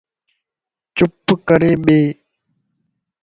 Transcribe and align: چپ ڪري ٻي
چپ 0.97 1.17
ڪري 1.47 1.71
ٻي 1.83 1.99